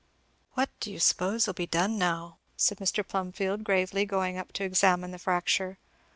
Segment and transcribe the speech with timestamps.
[0.55, 3.07] "What do you s'pose'll be done now?" said Mr.
[3.07, 5.77] Plumfield gravely going up to examine the fracture.